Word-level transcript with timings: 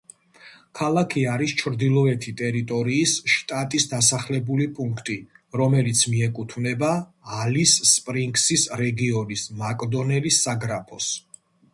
ქალაქი 0.77 1.23
არის 1.33 1.51
ჩრდილოეთი 1.59 2.31
ტერიტორიის 2.39 3.13
შტატის 3.33 3.85
დასახლებული 3.91 4.67
პუნქტი, 4.79 5.17
რომელიც 5.63 6.01
მიეკუთვნება 6.15 6.91
ალის-სპრინგსის 7.43 8.67
რეგიონის 8.85 9.47
მაკდონელის 9.61 10.43
საგრაფოს. 10.49 11.13